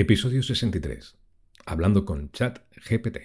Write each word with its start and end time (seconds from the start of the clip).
Episodio 0.00 0.42
63. 0.42 1.14
Hablando 1.66 2.06
con 2.06 2.32
Chat 2.32 2.60
GPT. 2.88 3.18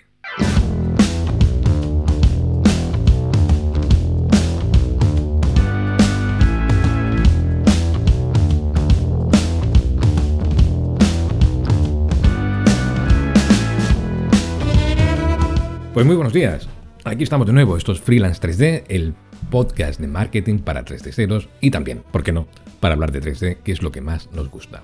Pues 15.94 16.06
muy 16.06 16.18
buenos 16.18 16.34
días. 16.34 16.68
Aquí 17.06 17.24
estamos 17.24 17.48
de 17.48 17.54
nuevo. 17.54 17.78
Esto 17.78 17.94
es 17.94 18.02
Freelance 18.02 18.42
3D, 18.42 18.84
el 18.90 19.16
podcast 19.50 20.02
de 20.02 20.08
marketing 20.08 20.60
para 20.60 20.84
3D 20.84 21.14
ceros 21.14 21.48
y 21.62 21.72
también, 21.72 22.04
¿por 22.12 22.22
qué 22.22 22.34
no?, 22.34 22.50
para 22.82 22.96
hablar 22.96 23.14
de 23.14 23.22
3D, 23.22 23.60
que 23.64 23.72
es 23.72 23.82
lo 23.82 23.94
que 23.94 24.02
más 24.02 24.30
nos 24.34 24.50
gusta. 24.50 24.84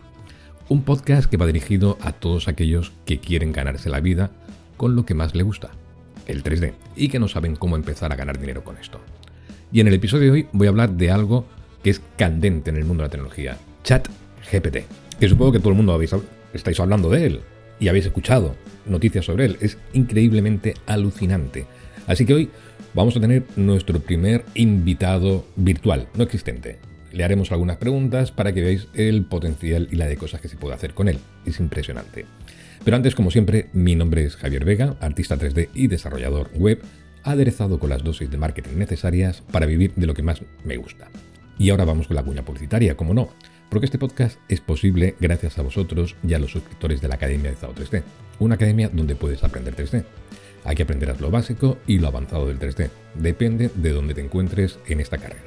Un 0.70 0.84
podcast 0.84 1.30
que 1.30 1.38
va 1.38 1.46
dirigido 1.46 1.98
a 2.02 2.12
todos 2.14 2.48
aquellos 2.48 2.92
que 3.06 3.20
quieren 3.20 3.52
ganarse 3.52 3.90
la 3.90 4.00
vida 4.00 4.32
con 4.78 4.96
lo 4.96 5.06
que 5.06 5.14
más 5.14 5.36
le 5.36 5.44
gusta, 5.44 5.72
el 6.28 6.44
3D, 6.44 6.74
y 6.96 7.10
que 7.10 7.20
no 7.20 7.28
saben 7.28 7.56
cómo 7.56 7.76
empezar 7.76 8.12
a 8.12 8.16
ganar 8.16 8.40
dinero 8.40 8.64
con 8.64 8.78
esto. 8.78 9.00
Y 9.72 9.80
en 9.80 9.88
el 9.88 9.94
episodio 9.94 10.26
de 10.26 10.32
hoy 10.32 10.48
voy 10.54 10.68
a 10.68 10.70
hablar 10.70 10.92
de 10.92 11.12
algo 11.12 11.46
que 11.84 11.90
es 11.90 12.02
candente 12.18 12.70
en 12.70 12.78
el 12.78 12.86
mundo 12.86 13.04
de 13.04 13.08
la 13.08 13.12
tecnología, 13.12 13.58
Chat 13.84 14.08
GPT, 14.52 14.86
que 15.20 15.30
supongo 15.30 15.52
que 15.52 15.60
todo 15.60 15.70
el 15.70 15.76
mundo 15.76 16.00
estáis 16.54 16.80
hablando 16.80 17.10
de 17.10 17.26
él 17.26 17.42
y 17.80 17.88
habéis 17.88 18.06
escuchado 18.06 18.56
noticias 18.86 19.26
sobre 19.26 19.46
él. 19.46 19.58
Es 19.60 19.78
increíblemente 19.94 20.76
alucinante. 20.86 21.66
Así 22.08 22.26
que 22.26 22.34
hoy 22.34 22.50
vamos 22.94 23.16
a 23.18 23.20
tener 23.20 23.46
nuestro 23.56 24.00
primer 24.00 24.46
invitado 24.56 25.46
virtual, 25.56 26.08
no 26.16 26.24
existente, 26.24 26.80
le 27.12 27.24
haremos 27.24 27.52
algunas 27.52 27.78
preguntas 27.78 28.32
para 28.32 28.54
que 28.54 28.62
veáis 28.62 28.88
el 28.94 29.26
potencial 29.26 29.88
y 29.92 29.96
la 29.96 30.08
de 30.08 30.18
cosas 30.18 30.42
que 30.42 30.48
se 30.48 30.58
puede 30.58 30.76
hacer 30.76 30.94
con 30.94 31.08
él. 31.08 31.20
Es 31.46 31.60
impresionante. 31.60 32.26
Pero 32.84 32.98
antes, 32.98 33.16
como 33.16 33.32
siempre, 33.32 33.70
mi 33.74 33.96
nombre 33.96 34.24
es 34.26 34.36
Javier 34.36 34.66
Vega, 34.66 34.96
artista 35.00 35.38
3D 35.38 35.70
y 35.74 35.88
desarrollador 35.88 36.50
web, 36.56 36.82
aderezado 37.24 37.80
con 37.80 37.90
las 37.90 38.04
dosis 38.04 38.32
de 38.32 38.38
marketing 38.38 38.78
necesarias 38.78 39.44
para 39.52 39.68
vivir 39.68 39.94
de 39.96 40.08
lo 40.08 40.14
que 40.14 40.24
más 40.24 40.42
me 40.64 40.78
gusta. 40.78 41.10
Y 41.60 41.70
ahora 41.70 41.86
vamos 41.86 42.08
con 42.08 42.16
la 42.16 42.24
cuña 42.24 42.44
publicitaria, 42.44 42.98
como 42.98 43.14
no, 43.14 43.30
porque 43.70 43.86
este 43.86 44.00
podcast 44.00 44.40
es 44.50 44.62
posible 44.62 45.16
gracias 45.20 45.60
a 45.60 45.62
vosotros 45.62 46.16
y 46.28 46.34
a 46.34 46.40
los 46.40 46.52
suscriptores 46.52 47.02
de 47.02 47.08
la 47.08 47.16
Academia 47.16 47.52
de 47.52 47.58
Zao 47.58 47.76
3D, 47.76 48.02
una 48.40 48.56
academia 48.56 48.90
donde 48.92 49.16
puedes 49.16 49.44
aprender 49.44 49.76
3D. 49.76 50.04
Aquí 50.64 50.82
aprenderás 50.82 51.22
lo 51.22 51.30
básico 51.30 51.78
y 51.86 52.00
lo 52.00 52.08
avanzado 52.08 52.48
del 52.48 52.60
3D, 52.60 52.90
depende 53.16 53.70
de 53.76 53.92
dónde 53.92 54.16
te 54.16 54.22
encuentres 54.22 54.80
en 54.88 55.00
esta 55.00 55.18
carrera. 55.18 55.44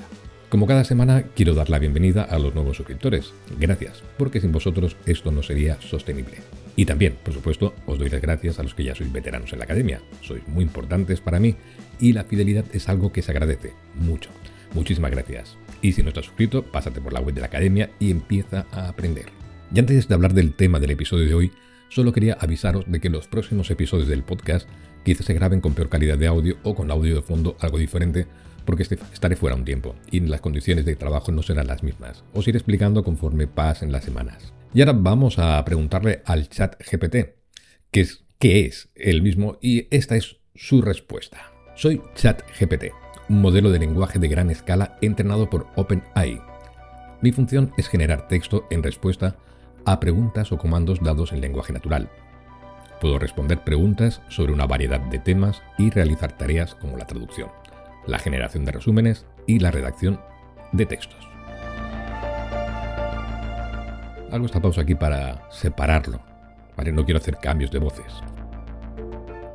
Como 0.48 0.66
cada 0.66 0.84
semana, 0.84 1.24
quiero 1.34 1.54
dar 1.54 1.68
la 1.68 1.78
bienvenida 1.78 2.22
a 2.22 2.38
los 2.38 2.54
nuevos 2.54 2.76
suscriptores. 2.76 3.32
Gracias, 3.58 4.02
porque 4.16 4.40
sin 4.40 4.52
vosotros 4.52 4.96
esto 5.06 5.32
no 5.32 5.42
sería 5.42 5.80
sostenible. 5.80 6.36
Y 6.76 6.84
también, 6.84 7.16
por 7.24 7.34
supuesto, 7.34 7.74
os 7.86 7.98
doy 7.98 8.08
las 8.08 8.20
gracias 8.20 8.58
a 8.58 8.62
los 8.62 8.74
que 8.74 8.84
ya 8.84 8.94
sois 8.94 9.12
veteranos 9.12 9.52
en 9.52 9.58
la 9.58 9.64
academia. 9.64 10.00
Sois 10.20 10.46
muy 10.46 10.62
importantes 10.62 11.20
para 11.20 11.40
mí 11.40 11.56
y 11.98 12.12
la 12.12 12.24
fidelidad 12.24 12.64
es 12.72 12.88
algo 12.88 13.12
que 13.12 13.22
se 13.22 13.32
agradece 13.32 13.72
mucho. 13.94 14.30
Muchísimas 14.74 15.10
gracias. 15.10 15.56
Y 15.82 15.92
si 15.92 16.02
no 16.02 16.08
estás 16.08 16.26
suscrito, 16.26 16.62
pásate 16.62 17.00
por 17.00 17.12
la 17.12 17.20
web 17.20 17.34
de 17.34 17.40
la 17.40 17.48
academia 17.48 17.90
y 17.98 18.10
empieza 18.10 18.66
a 18.70 18.88
aprender. 18.88 19.26
Y 19.74 19.78
antes 19.78 20.08
de 20.08 20.14
hablar 20.14 20.34
del 20.34 20.54
tema 20.54 20.78
del 20.78 20.90
episodio 20.90 21.26
de 21.26 21.34
hoy, 21.34 21.52
solo 21.88 22.12
quería 22.12 22.36
avisaros 22.40 22.84
de 22.86 23.00
que 23.00 23.10
los 23.10 23.28
próximos 23.28 23.70
episodios 23.70 24.08
del 24.08 24.22
podcast 24.22 24.68
quizás 25.04 25.26
se 25.26 25.34
graben 25.34 25.60
con 25.60 25.74
peor 25.74 25.88
calidad 25.88 26.18
de 26.18 26.26
audio 26.26 26.56
o 26.62 26.74
con 26.74 26.90
audio 26.90 27.14
de 27.14 27.22
fondo 27.22 27.56
algo 27.60 27.78
diferente 27.78 28.26
porque 28.64 28.82
este, 28.82 28.98
estaré 29.12 29.36
fuera 29.36 29.56
un 29.56 29.64
tiempo 29.64 29.94
y 30.10 30.20
las 30.20 30.40
condiciones 30.40 30.84
de 30.84 30.96
trabajo 30.96 31.32
no 31.32 31.42
serán 31.42 31.66
las 31.66 31.82
mismas. 31.82 32.24
Os 32.32 32.48
iré 32.48 32.58
explicando 32.58 33.04
conforme 33.04 33.46
pasen 33.46 33.92
las 33.92 34.04
semanas. 34.04 34.52
Y 34.72 34.80
ahora 34.80 34.94
vamos 34.96 35.38
a 35.38 35.64
preguntarle 35.64 36.22
al 36.24 36.48
chat 36.48 36.80
GPT, 36.80 37.36
que 37.90 38.00
es, 38.00 38.24
qué 38.38 38.66
es 38.66 38.88
el 38.94 39.22
mismo, 39.22 39.58
y 39.60 39.86
esta 39.94 40.16
es 40.16 40.38
su 40.54 40.82
respuesta. 40.82 41.52
Soy 41.76 42.02
chat 42.14 42.42
GPT, 42.58 42.92
un 43.28 43.40
modelo 43.40 43.70
de 43.70 43.78
lenguaje 43.78 44.18
de 44.18 44.28
gran 44.28 44.50
escala 44.50 44.98
entrenado 45.00 45.48
por 45.48 45.68
OpenAI. 45.76 46.40
Mi 47.20 47.32
función 47.32 47.72
es 47.76 47.88
generar 47.88 48.28
texto 48.28 48.66
en 48.70 48.82
respuesta 48.82 49.36
a 49.84 50.00
preguntas 50.00 50.50
o 50.52 50.58
comandos 50.58 51.00
dados 51.00 51.32
en 51.32 51.40
lenguaje 51.40 51.72
natural. 51.72 52.10
Puedo 53.00 53.18
responder 53.18 53.62
preguntas 53.64 54.22
sobre 54.28 54.52
una 54.52 54.66
variedad 54.66 55.00
de 55.00 55.18
temas 55.18 55.62
y 55.78 55.90
realizar 55.90 56.36
tareas 56.36 56.74
como 56.74 56.96
la 56.96 57.06
traducción 57.06 57.48
la 58.06 58.18
generación 58.18 58.64
de 58.64 58.72
resúmenes 58.72 59.26
y 59.46 59.58
la 59.58 59.70
redacción 59.70 60.20
de 60.72 60.86
textos. 60.86 61.28
Hago 64.30 64.46
esta 64.46 64.60
pausa 64.60 64.80
aquí 64.80 64.94
para 64.94 65.48
separarlo, 65.50 66.20
¿vale? 66.76 66.92
No 66.92 67.04
quiero 67.04 67.18
hacer 67.18 67.38
cambios 67.38 67.70
de 67.70 67.78
voces. 67.78 68.22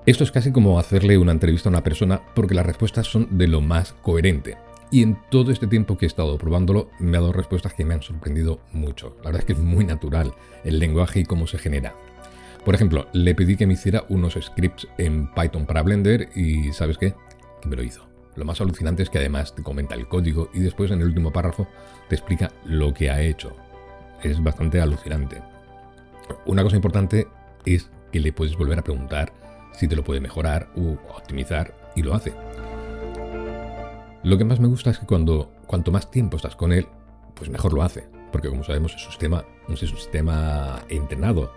Esto 0.06 0.24
es 0.24 0.32
casi 0.32 0.52
como 0.52 0.80
hacerle 0.80 1.18
una 1.18 1.34
entrevista 1.34 1.70
a 1.70 1.72
una 1.72 1.84
persona 1.84 2.22
porque 2.34 2.56
las 2.56 2.66
respuestas 2.66 3.06
son 3.06 3.38
de 3.38 3.48
lo 3.48 3.62
más 3.62 3.94
coherente. 4.02 4.58
Y 4.92 5.04
en 5.04 5.20
todo 5.30 5.52
este 5.52 5.68
tiempo 5.68 5.98
que 5.98 6.06
he 6.06 6.08
estado 6.08 6.38
probándolo 6.38 6.90
me 7.00 7.18
ha 7.18 7.22
dado 7.22 7.34
respuestas 7.34 7.74
que 7.74 7.86
me 7.86 7.94
han 7.94 8.02
sorprendido 8.02 8.60
mucho. 8.72 9.18
La 9.18 9.26
verdad 9.26 9.42
es 9.42 9.46
que 9.46 9.54
es 9.54 9.60
muy 9.60 9.86
natural 9.86 10.34
el 10.64 10.80
lenguaje 10.80 11.20
y 11.20 11.26
cómo 11.26 11.46
se 11.46 11.60
genera. 11.60 11.94
Por 12.66 12.74
ejemplo, 12.74 13.08
le 13.14 13.36
pedí 13.36 13.56
que 13.56 13.68
me 13.68 13.74
hiciera 13.74 14.06
unos 14.10 14.34
scripts 14.34 14.88
en 14.98 15.32
Python 15.34 15.66
para 15.66 15.84
Blender 15.84 16.30
y 16.36 16.74
¿sabes 16.74 16.98
qué? 16.98 17.14
Me 17.66 17.76
lo 17.76 17.84
hizo. 17.84 18.09
Lo 18.40 18.46
más 18.46 18.62
alucinante 18.62 19.04
es 19.04 19.10
que 19.10 19.18
además 19.18 19.54
te 19.54 19.64
comenta 19.64 19.96
el 19.96 20.08
código 20.08 20.50
y 20.54 20.60
después 20.60 20.90
en 20.92 21.02
el 21.02 21.08
último 21.08 21.34
párrafo 21.34 21.68
te 22.08 22.16
explica 22.16 22.50
lo 22.64 22.94
que 22.94 23.12
ha 23.12 23.22
hecho. 23.22 23.54
Es 24.24 24.42
bastante 24.42 24.80
alucinante. 24.80 25.42
Una 26.46 26.64
cosa 26.64 26.78
importante 26.78 27.28
es 27.66 27.90
que 28.14 28.22
le 28.22 28.32
puedes 28.32 28.56
volver 28.56 28.80
a 28.80 28.82
preguntar 28.82 29.34
si 29.74 29.90
te 29.90 29.96
lo 29.98 30.06
puede 30.06 30.22
mejorar 30.22 30.70
u 30.78 30.94
optimizar 31.10 31.76
y 31.98 32.02
lo 32.02 32.14
hace. 32.14 32.34
Lo 34.24 34.38
que 34.38 34.46
más 34.46 34.62
me 34.62 34.70
gusta 34.70 34.92
es 34.92 35.00
que 35.00 35.06
cuando 35.06 35.52
cuanto 35.68 35.92
más 35.92 36.10
tiempo 36.10 36.38
estás 36.38 36.56
con 36.56 36.72
él, 36.72 36.88
pues 37.36 37.50
mejor 37.50 37.74
lo 37.74 37.84
hace, 37.84 38.08
porque 38.32 38.48
como 38.48 38.64
sabemos 38.64 38.96
es 38.96 39.04
un 39.04 39.12
sistema, 39.12 39.44
es 39.68 39.82
un 39.82 39.98
sistema 39.98 40.80
entrenado 40.88 41.52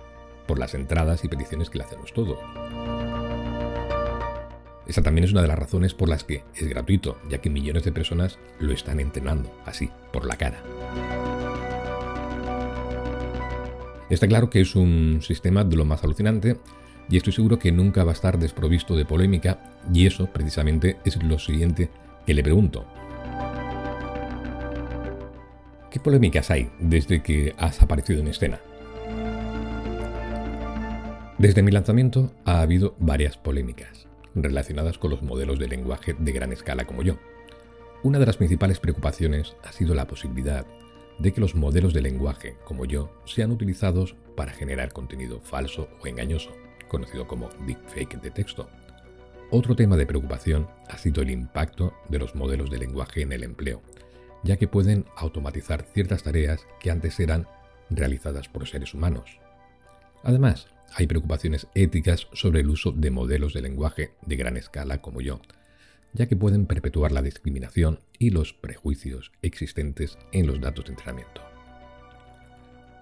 por 0.48 0.58
las 0.58 0.74
entradas 0.74 1.22
y 1.22 1.28
peticiones 1.28 1.70
que 1.70 1.78
le 1.78 1.84
hacemos 1.84 2.12
todos. 2.12 2.38
Esa 4.86 5.02
también 5.02 5.24
es 5.24 5.32
una 5.32 5.42
de 5.42 5.48
las 5.48 5.58
razones 5.58 5.94
por 5.94 6.08
las 6.08 6.24
que 6.24 6.42
es 6.54 6.68
gratuito, 6.68 7.18
ya 7.30 7.38
que 7.38 7.50
millones 7.50 7.84
de 7.84 7.92
personas 7.92 8.38
lo 8.58 8.72
están 8.72 8.98
entrenando, 8.98 9.54
así, 9.64 9.90
por 10.12 10.26
la 10.26 10.36
cara. 10.36 10.62
Está 14.10 14.26
claro 14.26 14.50
que 14.50 14.60
es 14.60 14.74
un 14.74 15.20
sistema 15.22 15.64
de 15.64 15.76
lo 15.76 15.84
más 15.84 16.02
alucinante 16.04 16.58
y 17.08 17.16
estoy 17.16 17.32
seguro 17.32 17.58
que 17.58 17.72
nunca 17.72 18.04
va 18.04 18.10
a 18.10 18.14
estar 18.14 18.38
desprovisto 18.38 18.96
de 18.96 19.04
polémica 19.04 19.58
y 19.92 20.06
eso 20.06 20.26
precisamente 20.26 20.98
es 21.04 21.22
lo 21.22 21.38
siguiente 21.38 21.88
que 22.26 22.34
le 22.34 22.42
pregunto. 22.42 22.84
¿Qué 25.90 26.00
polémicas 26.00 26.50
hay 26.50 26.70
desde 26.78 27.22
que 27.22 27.54
has 27.56 27.80
aparecido 27.82 28.20
en 28.20 28.28
escena? 28.28 28.60
Desde 31.38 31.62
mi 31.62 31.70
lanzamiento 31.70 32.32
ha 32.44 32.60
habido 32.60 32.94
varias 32.98 33.36
polémicas 33.36 34.11
relacionadas 34.34 34.98
con 34.98 35.10
los 35.10 35.22
modelos 35.22 35.58
de 35.58 35.68
lenguaje 35.68 36.14
de 36.18 36.32
gran 36.32 36.52
escala 36.52 36.84
como 36.84 37.02
yo. 37.02 37.18
Una 38.02 38.18
de 38.18 38.26
las 38.26 38.36
principales 38.36 38.80
preocupaciones 38.80 39.56
ha 39.62 39.72
sido 39.72 39.94
la 39.94 40.06
posibilidad 40.06 40.66
de 41.18 41.32
que 41.32 41.40
los 41.40 41.54
modelos 41.54 41.94
de 41.94 42.02
lenguaje 42.02 42.56
como 42.64 42.84
yo 42.84 43.12
sean 43.24 43.52
utilizados 43.52 44.16
para 44.36 44.52
generar 44.52 44.92
contenido 44.92 45.40
falso 45.40 45.88
o 46.02 46.06
engañoso, 46.06 46.50
conocido 46.88 47.28
como 47.28 47.48
deepfake 47.66 48.20
de 48.20 48.30
texto. 48.30 48.68
Otro 49.50 49.76
tema 49.76 49.96
de 49.96 50.06
preocupación 50.06 50.68
ha 50.88 50.98
sido 50.98 51.22
el 51.22 51.30
impacto 51.30 51.92
de 52.08 52.18
los 52.18 52.34
modelos 52.34 52.70
de 52.70 52.78
lenguaje 52.78 53.22
en 53.22 53.32
el 53.32 53.44
empleo, 53.44 53.82
ya 54.42 54.56
que 54.56 54.66
pueden 54.66 55.04
automatizar 55.16 55.82
ciertas 55.92 56.22
tareas 56.22 56.66
que 56.80 56.90
antes 56.90 57.20
eran 57.20 57.46
realizadas 57.90 58.48
por 58.48 58.66
seres 58.66 58.94
humanos. 58.94 59.38
Además, 60.24 60.68
hay 60.94 61.06
preocupaciones 61.06 61.66
éticas 61.74 62.28
sobre 62.32 62.60
el 62.60 62.68
uso 62.68 62.92
de 62.92 63.10
modelos 63.10 63.54
de 63.54 63.62
lenguaje 63.62 64.12
de 64.26 64.36
gran 64.36 64.56
escala 64.56 64.98
como 64.98 65.20
yo, 65.20 65.40
ya 66.12 66.26
que 66.26 66.36
pueden 66.36 66.66
perpetuar 66.66 67.12
la 67.12 67.22
discriminación 67.22 68.00
y 68.18 68.30
los 68.30 68.52
prejuicios 68.52 69.32
existentes 69.42 70.18
en 70.32 70.46
los 70.46 70.60
datos 70.60 70.84
de 70.84 70.92
entrenamiento. 70.92 71.42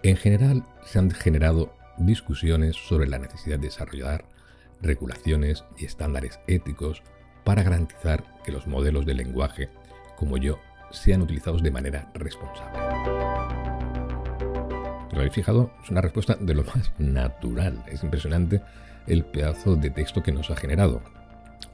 En 0.02 0.16
general, 0.16 0.64
se 0.84 0.98
han 0.98 1.10
generado 1.10 1.74
discusiones 1.98 2.76
sobre 2.76 3.08
la 3.08 3.18
necesidad 3.18 3.58
de 3.58 3.66
desarrollar 3.66 4.24
regulaciones 4.80 5.64
y 5.76 5.84
estándares 5.84 6.40
éticos 6.46 7.02
para 7.44 7.62
garantizar 7.62 8.24
que 8.44 8.52
los 8.52 8.66
modelos 8.66 9.04
de 9.04 9.14
lenguaje 9.14 9.68
como 10.16 10.38
yo 10.38 10.58
sean 10.90 11.22
utilizados 11.22 11.62
de 11.62 11.70
manera 11.70 12.10
responsable. 12.14 13.19
¿Os 15.20 15.24
habéis 15.24 15.34
fijado? 15.34 15.70
Es 15.84 15.90
una 15.90 16.00
respuesta 16.00 16.38
de 16.40 16.54
lo 16.54 16.64
más 16.64 16.92
natural. 16.96 17.84
Es 17.86 18.02
impresionante 18.02 18.62
el 19.06 19.22
pedazo 19.22 19.76
de 19.76 19.90
texto 19.90 20.22
que 20.22 20.32
nos 20.32 20.50
ha 20.50 20.56
generado. 20.56 21.02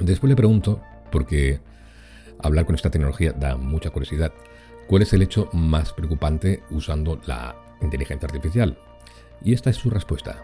Después 0.00 0.28
le 0.28 0.34
pregunto, 0.34 0.82
porque 1.12 1.60
hablar 2.43 2.66
con 2.66 2.75
esta 2.75 2.90
tecnología 2.90 3.31
da 3.31 3.56
mucha 3.56 3.90
curiosidad, 3.90 4.32
¿cuál 4.88 5.02
es 5.02 5.12
el 5.12 5.22
hecho 5.22 5.48
más 5.52 5.93
preocupante 5.93 6.64
usando 6.70 7.20
la 7.26 7.54
inteligencia 7.82 8.26
artificial? 8.26 8.76
Y 9.44 9.52
esta 9.52 9.70
es 9.70 9.76
su 9.76 9.90
respuesta. 9.90 10.43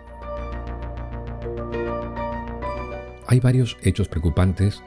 Hay 3.26 3.40
varios 3.40 3.76
hechos 3.82 4.06
preocupantes 4.06 4.80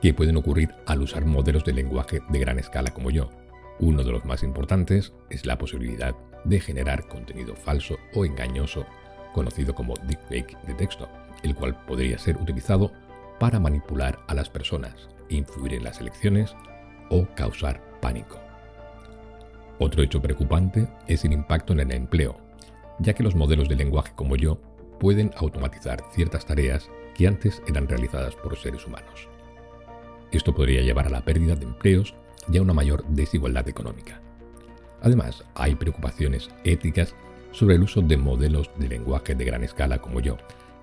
que 0.00 0.14
pueden 0.14 0.36
ocurrir 0.36 0.76
al 0.86 1.02
usar 1.02 1.24
modelos 1.24 1.64
de 1.64 1.72
lenguaje 1.72 2.22
de 2.28 2.38
gran 2.38 2.60
escala 2.60 2.92
como 2.94 3.10
yo. 3.10 3.30
Uno 3.80 4.02
de 4.02 4.10
los 4.10 4.24
más 4.24 4.42
importantes 4.42 5.12
es 5.30 5.46
la 5.46 5.56
posibilidad 5.56 6.14
de 6.44 6.60
generar 6.60 7.06
contenido 7.06 7.54
falso 7.54 7.98
o 8.14 8.24
engañoso, 8.24 8.86
conocido 9.34 9.74
como 9.74 9.94
deepfake 10.06 10.60
de 10.62 10.74
texto, 10.74 11.08
el 11.42 11.54
cual 11.54 11.84
podría 11.84 12.18
ser 12.18 12.36
utilizado 12.36 12.92
para 13.38 13.60
manipular 13.60 14.18
a 14.26 14.34
las 14.34 14.50
personas, 14.50 15.08
influir 15.28 15.74
en 15.74 15.84
las 15.84 16.00
elecciones 16.00 16.56
o 17.10 17.26
causar 17.36 17.80
pánico. 18.00 18.40
Otro 19.78 20.02
hecho 20.02 20.20
preocupante 20.20 20.88
es 21.06 21.24
el 21.24 21.32
impacto 21.32 21.72
en 21.72 21.80
el 21.80 21.92
empleo, 21.92 22.36
ya 22.98 23.14
que 23.14 23.22
los 23.22 23.36
modelos 23.36 23.68
de 23.68 23.76
lenguaje 23.76 24.12
como 24.16 24.34
yo 24.34 24.60
pueden 24.98 25.30
automatizar 25.36 26.02
ciertas 26.12 26.44
tareas 26.46 26.90
que 27.14 27.28
antes 27.28 27.62
eran 27.68 27.86
realizadas 27.86 28.34
por 28.34 28.56
seres 28.58 28.84
humanos. 28.84 29.28
Esto 30.32 30.52
podría 30.52 30.82
llevar 30.82 31.06
a 31.06 31.10
la 31.10 31.24
pérdida 31.24 31.54
de 31.54 31.64
empleos 31.64 32.14
y 32.50 32.58
a 32.58 32.62
una 32.62 32.74
mayor 32.74 33.04
desigualdad 33.08 33.68
económica. 33.68 34.20
Además, 35.00 35.44
hay 35.54 35.74
preocupaciones 35.74 36.50
éticas 36.64 37.14
sobre 37.52 37.76
el 37.76 37.82
uso 37.82 38.02
de 38.02 38.16
modelos 38.16 38.70
de 38.76 38.88
lenguaje 38.88 39.34
de 39.34 39.44
gran 39.44 39.64
escala 39.64 39.98
como 39.98 40.20
yo, 40.20 40.36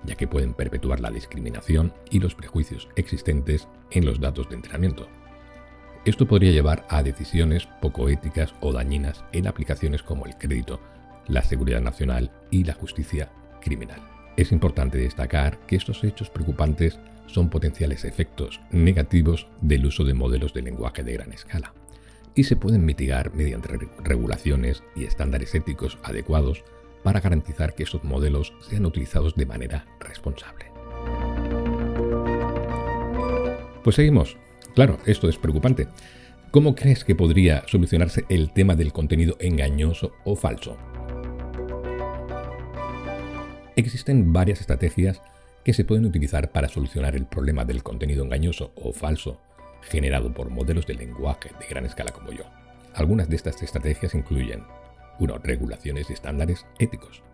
ya 0.04 0.14
que 0.14 0.26
pueden 0.26 0.54
perpetuar 0.54 1.00
la 1.00 1.10
discriminación 1.10 1.92
y 2.10 2.18
los 2.18 2.34
prejuicios 2.34 2.88
existentes 2.96 3.68
en 3.90 4.04
los 4.04 4.20
datos 4.20 4.48
de 4.48 4.56
entrenamiento. 4.56 5.06
Esto 6.04 6.26
podría 6.26 6.52
llevar 6.52 6.86
a 6.88 7.02
decisiones 7.02 7.66
poco 7.80 8.08
éticas 8.08 8.54
o 8.60 8.72
dañinas 8.72 9.24
en 9.32 9.48
aplicaciones 9.48 10.02
como 10.02 10.26
el 10.26 10.36
crédito, 10.36 10.80
la 11.26 11.42
seguridad 11.42 11.80
nacional 11.80 12.30
y 12.50 12.64
la 12.64 12.74
justicia 12.74 13.30
criminal. 13.60 14.00
Es 14.36 14.52
importante 14.52 14.98
destacar 14.98 15.58
que 15.66 15.76
estos 15.76 16.04
hechos 16.04 16.30
preocupantes 16.30 17.00
son 17.26 17.50
potenciales 17.50 18.04
efectos 18.04 18.60
negativos 18.70 19.48
del 19.60 19.86
uso 19.86 20.04
de 20.04 20.14
modelos 20.14 20.54
de 20.54 20.62
lenguaje 20.62 21.02
de 21.02 21.14
gran 21.14 21.32
escala 21.32 21.74
y 22.34 22.44
se 22.44 22.56
pueden 22.56 22.84
mitigar 22.84 23.34
mediante 23.34 23.78
regulaciones 24.04 24.82
y 24.94 25.04
estándares 25.04 25.54
éticos 25.54 25.98
adecuados 26.02 26.64
para 27.02 27.20
garantizar 27.20 27.74
que 27.74 27.84
estos 27.84 28.04
modelos 28.04 28.52
sean 28.68 28.84
utilizados 28.84 29.34
de 29.34 29.46
manera 29.46 29.86
responsable. 30.00 30.66
Pues 33.82 33.96
seguimos. 33.96 34.36
Claro, 34.74 34.98
esto 35.06 35.28
es 35.28 35.38
preocupante. 35.38 35.88
¿Cómo 36.50 36.74
crees 36.74 37.04
que 37.04 37.14
podría 37.14 37.62
solucionarse 37.66 38.24
el 38.28 38.52
tema 38.52 38.74
del 38.74 38.92
contenido 38.92 39.36
engañoso 39.40 40.12
o 40.24 40.36
falso? 40.36 40.76
Existen 43.76 44.32
varias 44.32 44.60
estrategias 44.60 45.22
que 45.66 45.74
se 45.74 45.84
pueden 45.84 46.06
utilizar 46.06 46.52
para 46.52 46.68
solucionar 46.68 47.16
el 47.16 47.26
problema 47.26 47.64
del 47.64 47.82
contenido 47.82 48.22
engañoso 48.22 48.70
o 48.76 48.92
falso 48.92 49.40
generado 49.82 50.32
por 50.32 50.48
modelos 50.48 50.86
de 50.86 50.94
lenguaje 50.94 51.50
de 51.58 51.66
gran 51.66 51.84
escala 51.84 52.12
como 52.12 52.30
yo. 52.30 52.44
Algunas 52.94 53.28
de 53.28 53.34
estas 53.34 53.60
estrategias 53.64 54.14
incluyen 54.14 54.62
1. 55.18 55.38
Regulaciones 55.38 56.08
y 56.08 56.12
estándares 56.12 56.66
éticos. 56.78 57.24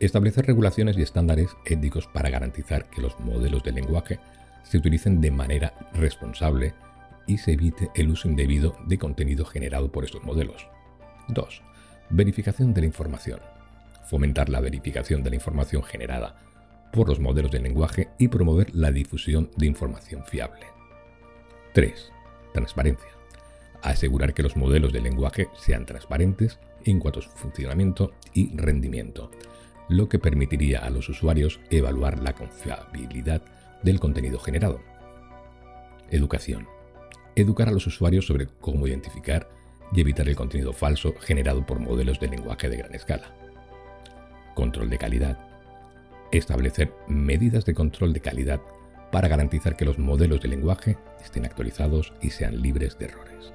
Establecer 0.00 0.44
regulaciones 0.44 0.98
y 0.98 1.02
estándares 1.02 1.56
éticos 1.64 2.06
para 2.08 2.28
garantizar 2.28 2.90
que 2.90 3.00
los 3.00 3.18
modelos 3.20 3.64
de 3.64 3.72
lenguaje 3.72 4.20
se 4.64 4.76
utilicen 4.76 5.22
de 5.22 5.30
manera 5.30 5.72
responsable 5.94 6.74
y 7.26 7.38
se 7.38 7.52
evite 7.52 7.88
el 7.94 8.10
uso 8.10 8.28
indebido 8.28 8.76
de 8.86 8.98
contenido 8.98 9.46
generado 9.46 9.90
por 9.90 10.04
estos 10.04 10.22
modelos. 10.24 10.68
2. 11.28 11.62
Verificación 12.10 12.74
de 12.74 12.82
la 12.82 12.86
información. 12.86 13.40
Fomentar 14.10 14.50
la 14.50 14.60
verificación 14.60 15.22
de 15.22 15.30
la 15.30 15.36
información 15.36 15.82
generada 15.82 16.47
por 16.92 17.08
los 17.08 17.20
modelos 17.20 17.50
de 17.50 17.60
lenguaje 17.60 18.08
y 18.18 18.28
promover 18.28 18.74
la 18.74 18.90
difusión 18.90 19.50
de 19.56 19.66
información 19.66 20.24
fiable. 20.24 20.66
3. 21.74 22.12
Transparencia. 22.54 23.10
Asegurar 23.82 24.34
que 24.34 24.42
los 24.42 24.56
modelos 24.56 24.92
de 24.92 25.00
lenguaje 25.00 25.48
sean 25.56 25.86
transparentes 25.86 26.58
en 26.84 26.98
cuanto 26.98 27.20
a 27.20 27.22
su 27.22 27.30
funcionamiento 27.30 28.12
y 28.34 28.56
rendimiento, 28.56 29.30
lo 29.88 30.08
que 30.08 30.18
permitiría 30.18 30.80
a 30.80 30.90
los 30.90 31.08
usuarios 31.08 31.60
evaluar 31.70 32.18
la 32.18 32.32
confiabilidad 32.34 33.42
del 33.82 34.00
contenido 34.00 34.38
generado. 34.38 34.80
Educación. 36.10 36.66
Educar 37.36 37.68
a 37.68 37.72
los 37.72 37.86
usuarios 37.86 38.26
sobre 38.26 38.48
cómo 38.60 38.86
identificar 38.86 39.48
y 39.92 40.00
evitar 40.00 40.28
el 40.28 40.36
contenido 40.36 40.72
falso 40.72 41.14
generado 41.20 41.64
por 41.64 41.78
modelos 41.78 42.20
de 42.20 42.28
lenguaje 42.28 42.68
de 42.68 42.76
gran 42.76 42.94
escala. 42.94 43.34
Control 44.54 44.90
de 44.90 44.98
calidad. 44.98 45.47
Establecer 46.30 46.92
medidas 47.06 47.64
de 47.64 47.72
control 47.72 48.12
de 48.12 48.20
calidad 48.20 48.60
para 49.10 49.28
garantizar 49.28 49.76
que 49.76 49.86
los 49.86 49.98
modelos 49.98 50.40
de 50.40 50.48
lenguaje 50.48 50.98
estén 51.24 51.46
actualizados 51.46 52.12
y 52.20 52.30
sean 52.30 52.60
libres 52.60 52.98
de 52.98 53.06
errores. 53.06 53.52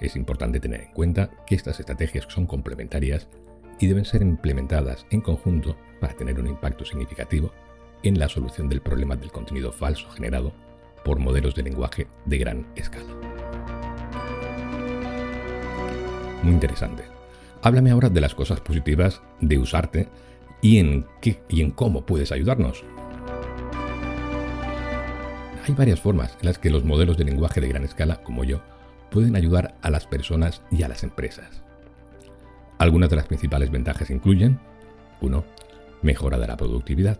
Es 0.00 0.14
importante 0.14 0.60
tener 0.60 0.82
en 0.82 0.92
cuenta 0.92 1.30
que 1.46 1.54
estas 1.54 1.80
estrategias 1.80 2.26
son 2.28 2.46
complementarias 2.46 3.28
y 3.78 3.86
deben 3.86 4.04
ser 4.04 4.20
implementadas 4.20 5.06
en 5.10 5.22
conjunto 5.22 5.76
para 6.00 6.14
tener 6.14 6.38
un 6.38 6.48
impacto 6.48 6.84
significativo 6.84 7.50
en 8.02 8.18
la 8.18 8.28
solución 8.28 8.68
del 8.68 8.82
problema 8.82 9.16
del 9.16 9.32
contenido 9.32 9.72
falso 9.72 10.08
generado 10.10 10.52
por 11.02 11.18
modelos 11.18 11.54
de 11.54 11.62
lenguaje 11.62 12.06
de 12.26 12.38
gran 12.38 12.66
escala. 12.76 13.08
Muy 16.42 16.52
interesante. 16.52 17.04
Háblame 17.62 17.90
ahora 17.90 18.08
de 18.08 18.20
las 18.20 18.34
cosas 18.34 18.60
positivas 18.60 19.22
de 19.40 19.58
usarte 19.58 20.08
y 20.62 20.78
en 20.78 21.06
qué 21.20 21.40
y 21.48 21.62
en 21.62 21.70
cómo 21.70 22.04
puedes 22.04 22.32
ayudarnos. 22.32 22.84
Hay 25.66 25.74
varias 25.74 26.00
formas 26.00 26.36
en 26.40 26.46
las 26.46 26.58
que 26.58 26.70
los 26.70 26.84
modelos 26.84 27.16
de 27.16 27.24
lenguaje 27.24 27.60
de 27.60 27.68
gran 27.68 27.84
escala, 27.84 28.22
como 28.22 28.44
yo, 28.44 28.62
pueden 29.10 29.36
ayudar 29.36 29.74
a 29.82 29.90
las 29.90 30.06
personas 30.06 30.62
y 30.70 30.82
a 30.82 30.88
las 30.88 31.02
empresas. 31.02 31.62
Algunas 32.78 33.10
de 33.10 33.16
las 33.16 33.26
principales 33.26 33.70
ventajas 33.70 34.10
incluyen 34.10 34.58
1. 35.20 35.44
Mejora 36.02 36.38
de 36.38 36.46
la 36.46 36.56
productividad. 36.56 37.18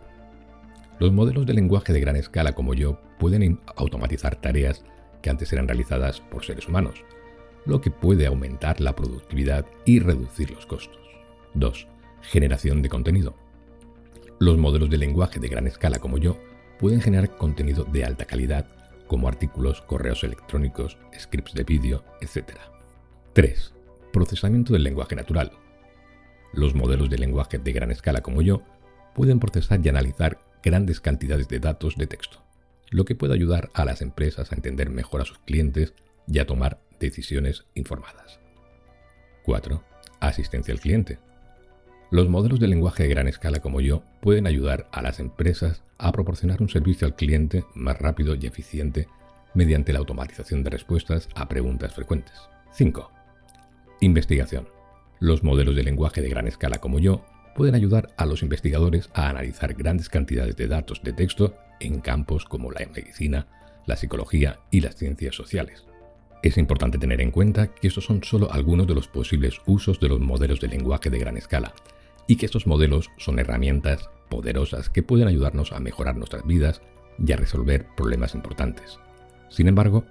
Los 0.99 1.13
modelos 1.13 1.47
de 1.47 1.55
lenguaje 1.55 1.93
de 1.93 2.01
gran 2.01 2.17
escala 2.17 2.53
como 2.53 2.75
yo 2.75 3.01
pueden 3.19 3.61
automatizar 3.77 4.37
tareas 4.37 4.85
que 5.23 5.31
antes 5.31 5.53
eran 5.53 5.69
realizadas 5.69 6.21
por 6.21 6.45
seres 6.45 6.67
humanos, 6.67 7.05
lo 7.67 7.81
que 7.81 7.91
puede 7.91 8.27
aumentar 8.27 8.81
la 8.81 8.97
productividad 8.97 9.67
y 9.85 10.01
reducir 10.01 10.51
los 10.51 10.65
costos. 10.67 10.99
2. 11.55 11.87
Generación 12.23 12.83
de 12.83 12.89
contenido. 12.89 13.35
Los 14.39 14.59
modelos 14.59 14.91
de 14.91 14.99
lenguaje 14.99 15.41
de 15.41 15.49
gran 15.49 15.67
escala 15.67 15.99
como 15.99 16.19
yo 16.19 16.39
pueden 16.79 17.01
generar 17.01 17.37
contenido 17.37 17.85
de 17.85 18.05
alta 18.05 18.25
calidad 18.25 18.67
como 19.07 19.27
artículos, 19.27 19.83
correos 19.83 20.23
electrónicos, 20.23 20.97
scripts 21.19 21.55
de 21.55 21.65
vídeo, 21.65 22.05
etc. 22.21 22.53
3. 23.33 23.75
Procesamiento 24.13 24.73
del 24.73 24.85
lenguaje 24.85 25.17
natural. 25.17 25.53
Los 26.53 26.75
modelos 26.75 27.11
de 27.11 27.19
lenguaje 27.19 27.59
de 27.59 27.73
gran 27.73 27.91
escala 27.91 28.21
como 28.21 28.41
yo 28.41 28.63
pueden 29.15 29.41
procesar 29.41 29.81
y 29.85 29.89
analizar 29.89 30.39
grandes 30.63 31.01
cantidades 31.01 31.49
de 31.49 31.59
datos 31.59 31.97
de 31.97 32.07
texto, 32.07 32.43
lo 32.91 33.05
que 33.05 33.15
puede 33.15 33.35
ayudar 33.35 33.71
a 33.75 33.85
las 33.85 34.03
empresas 34.03 34.53
a 34.53 34.55
entender 34.55 34.91
mejor 34.91 35.23
a 35.23 35.25
sus 35.25 35.39
clientes 35.39 35.95
y 36.29 36.39
a 36.39 36.47
tomar 36.47 36.81
decisiones 37.01 37.65
informadas. 37.75 38.41
4. 39.45 39.83
Asistencia 40.21 40.73
al 40.73 40.81
cliente. 40.81 41.19
Los 42.13 42.29
modelos 42.29 42.59
de 42.59 42.67
lenguaje 42.67 43.05
de 43.05 43.09
gran 43.09 43.29
escala 43.29 43.61
como 43.61 43.81
yo 43.81 44.03
pueden 44.21 44.49
ayudar 44.49 44.89
a 44.91 45.01
las 45.01 45.21
empresas 45.21 45.85
a 45.97 46.11
proporcionar 46.11 46.61
un 46.61 46.69
servicio 46.69 47.07
al 47.07 47.15
cliente 47.15 47.65
más 47.73 48.01
rápido 48.01 48.35
y 48.35 48.47
eficiente 48.47 49.07
mediante 49.55 49.93
la 49.93 50.01
automatización 50.01 50.65
de 50.65 50.71
respuestas 50.71 51.29
a 51.37 51.49
preguntas 51.49 51.95
frecuentes. 51.95 52.35
5. 52.73 53.13
Investigación. 54.01 54.67
Los 55.21 55.45
modelos 55.45 55.77
de 55.77 55.85
lenguaje 55.85 56.21
de 56.21 56.29
gran 56.29 56.49
escala 56.49 56.79
como 56.79 56.99
yo 56.99 57.25
pueden 57.55 57.77
ayudar 57.77 58.09
a 58.17 58.27
los 58.27 58.43
investigadores 58.43 59.09
a 59.15 59.29
analizar 59.29 59.75
grandes 59.75 60.09
cantidades 60.09 60.57
de 60.57 60.67
datos 60.67 61.03
de 61.05 61.13
texto 61.13 61.55
en 61.79 62.01
campos 62.01 62.45
como 62.45 62.73
la 62.73 62.85
medicina, 62.93 63.47
la 63.87 63.97
psicología 63.97 64.59
y 64.73 64.81
las 64.81 64.97
ciencias 64.97 65.37
sociales. 65.37 65.85
Es 66.43 66.59
importante 66.59 66.99
tener 66.99 67.21
en 67.21 67.31
cuenta 67.31 67.69
que 67.69 67.87
estos 67.87 68.07
son 68.07 68.25
solo 68.25 68.51
algunos 68.51 68.89
de 68.89 68.97
los 68.97 69.07
posibles 69.07 69.61
usos 69.67 70.01
de 70.01 70.09
los 70.09 70.19
modelos 70.19 70.59
de 70.59 70.67
lenguaje 70.67 71.09
de 71.09 71.19
gran 71.19 71.37
escala 71.37 71.73
y 72.31 72.37
que 72.37 72.47
estos 72.47 72.69
modelos 72.69 73.11
son 73.17 73.41
herramientas 73.41 74.09
poderosas 74.29 74.89
que 74.89 75.03
pueden 75.03 75.27
ayudarnos 75.27 75.73
a 75.73 75.81
mejorar 75.81 76.15
nuestras 76.17 76.47
vidas 76.47 76.81
y 77.19 77.33
a 77.33 77.37
resolver 77.37 77.89
problemas 77.97 78.37
importantes. 78.37 79.01
Sin 79.49 79.67
embargo, 79.67 80.05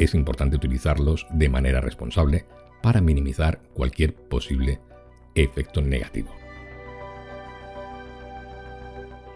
es 0.00 0.16
importante 0.16 0.56
utilizarlos 0.56 1.28
de 1.30 1.48
manera 1.48 1.80
responsable 1.80 2.44
para 2.82 3.00
minimizar 3.00 3.60
cualquier 3.72 4.16
posible 4.16 4.80
efecto 5.36 5.80
negativo. 5.80 6.30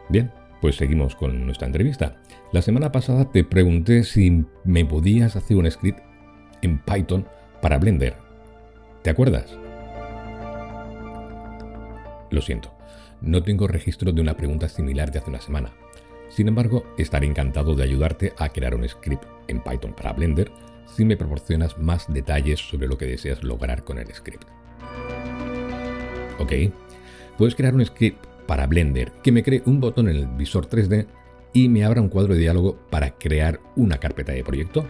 Bien, 0.09 0.33
pues 0.61 0.75
seguimos 0.75 1.15
con 1.15 1.47
nuestra 1.47 1.69
entrevista. 1.69 2.21
La 2.51 2.63
semana 2.63 2.91
pasada 2.91 3.31
te 3.31 3.45
pregunté 3.45 4.03
si 4.03 4.45
me 4.65 4.85
podías 4.85 5.37
hacer 5.37 5.57
un 5.57 5.71
script 5.71 6.01
en 6.63 6.81
Python 6.81 7.29
para 7.63 7.79
Blender. 7.79 8.17
¿Te 9.03 9.11
acuerdas? 9.11 9.57
Lo 12.35 12.43
siento, 12.43 12.73
no 13.21 13.45
tengo 13.45 13.69
registro 13.69 14.11
de 14.11 14.21
una 14.21 14.37
pregunta 14.37 14.69
similar 14.69 15.13
de 15.13 15.21
hace 15.21 15.31
una 15.31 15.41
semana. 15.41 15.73
Sin 16.29 16.49
embargo, 16.49 16.85
estaré 16.99 17.29
encantado 17.29 17.77
de 17.77 17.85
ayudarte 17.85 18.33
a 18.37 18.49
crear 18.49 18.75
un 18.75 18.89
script 18.89 19.23
en 19.47 19.63
Python 19.63 19.93
para 19.93 20.13
Blender 20.15 20.51
si 20.85 21.05
me 21.05 21.17
proporcionas 21.17 21.79
más 21.79 22.13
detalles 22.13 22.59
sobre 22.59 22.89
lo 22.89 22.99
que 22.99 23.07
deseas 23.07 23.45
lograr 23.45 23.85
con 23.85 23.99
el 23.99 24.13
script. 24.13 24.49
Ok, 26.41 26.53
puedes 27.39 27.55
crear 27.55 27.73
un 27.73 27.87
script 27.87 28.27
para 28.49 28.67
Blender 28.67 29.13
que 29.23 29.31
me 29.31 29.45
cree 29.45 29.63
un 29.65 29.79
botón 29.79 30.09
en 30.09 30.17
el 30.17 30.27
visor 30.27 30.69
3D 30.69 31.07
y 31.53 31.69
me 31.69 31.85
abra 31.85 32.03
un 32.03 32.09
cuadro 32.09 32.35
de 32.35 32.41
diálogo 32.41 32.77
para 32.91 33.13
crear 33.13 33.61
una 33.77 33.99
carpeta 33.99 34.33
de 34.33 34.43
proyecto. 34.43 34.85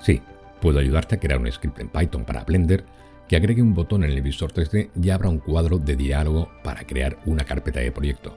Sí, 0.00 0.22
puedo 0.60 0.78
ayudarte 0.78 1.16
a 1.16 1.18
crear 1.18 1.40
un 1.40 1.50
script 1.50 1.80
en 1.80 1.88
Python 1.88 2.24
para 2.24 2.44
Blender 2.44 3.01
que 3.28 3.36
agregue 3.36 3.62
un 3.62 3.74
botón 3.74 4.04
en 4.04 4.10
el 4.10 4.22
visor 4.22 4.52
3D 4.52 4.90
y 5.00 5.10
abra 5.10 5.28
un 5.28 5.38
cuadro 5.38 5.78
de 5.78 5.96
diálogo 5.96 6.50
para 6.62 6.84
crear 6.86 7.18
una 7.24 7.44
carpeta 7.44 7.80
de 7.80 7.92
proyecto. 7.92 8.36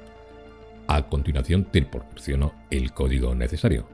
A 0.88 1.08
continuación 1.08 1.65
te 1.72 1.82
proporciono 1.82 2.54
el 2.70 2.92
código 2.94 3.34
necesario. 3.36 3.88